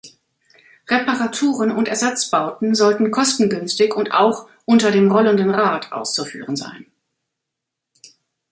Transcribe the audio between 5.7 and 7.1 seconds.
auszuführen sein.